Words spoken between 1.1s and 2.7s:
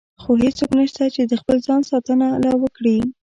چې د خپل ځان ساتنه لا